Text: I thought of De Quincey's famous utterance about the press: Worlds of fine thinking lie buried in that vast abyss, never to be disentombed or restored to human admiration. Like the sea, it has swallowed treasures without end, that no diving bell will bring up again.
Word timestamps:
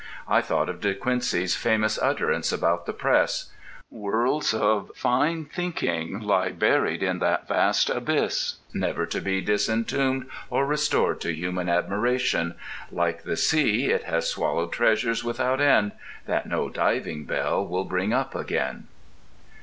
I 0.27 0.41
thought 0.41 0.67
of 0.67 0.81
De 0.81 0.95
Quincey's 0.95 1.55
famous 1.55 1.99
utterance 2.01 2.51
about 2.51 2.87
the 2.87 2.91
press: 2.91 3.51
Worlds 3.91 4.51
of 4.51 4.89
fine 4.95 5.45
thinking 5.45 6.19
lie 6.21 6.49
buried 6.49 7.03
in 7.03 7.19
that 7.19 7.47
vast 7.47 7.87
abyss, 7.87 8.55
never 8.73 9.05
to 9.05 9.21
be 9.21 9.41
disentombed 9.43 10.25
or 10.49 10.65
restored 10.65 11.21
to 11.21 11.35
human 11.35 11.69
admiration. 11.69 12.55
Like 12.91 13.25
the 13.25 13.37
sea, 13.37 13.91
it 13.91 14.05
has 14.05 14.27
swallowed 14.27 14.71
treasures 14.71 15.23
without 15.23 15.61
end, 15.61 15.91
that 16.25 16.47
no 16.49 16.67
diving 16.67 17.25
bell 17.25 17.63
will 17.63 17.85
bring 17.85 18.11
up 18.11 18.33
again. 18.33 18.87